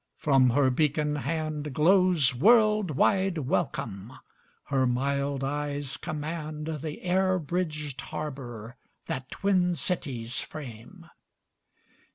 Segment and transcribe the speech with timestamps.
[0.17, 4.11] From her beacon hand Glows world wide welcome;
[4.63, 11.07] her mild eyes command The air bridged harbor that twin cities frame.